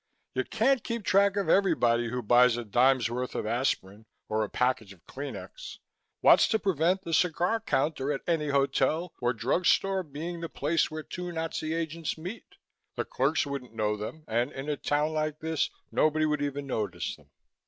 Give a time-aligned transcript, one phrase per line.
[0.33, 4.49] You can't keep track of everybody who buys a dime's worth of aspirin or a
[4.49, 5.77] package of Kleenex.
[6.21, 10.89] What's to prevent the cigar counter at any hotel or drug store being the place
[10.89, 12.55] where two Nazi agents meet.
[12.95, 17.15] The clerks wouldn't know them and in a town like this nobody would even notice
[17.15, 17.29] them."